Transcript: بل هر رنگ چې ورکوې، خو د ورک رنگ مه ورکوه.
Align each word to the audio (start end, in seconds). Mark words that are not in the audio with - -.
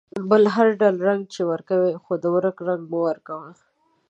بل 0.29 0.43
هر 0.55 0.67
رنگ 1.07 1.21
چې 1.33 1.41
ورکوې، 1.51 1.91
خو 2.03 2.13
د 2.23 2.25
ورک 2.35 2.57
رنگ 2.67 2.83
مه 2.91 2.99
ورکوه. 3.07 3.49